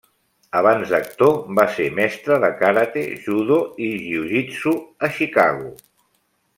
[0.59, 4.75] Abans d'actor, va ser mestre de karate, judo i jujitsu
[5.09, 5.73] a Chicago.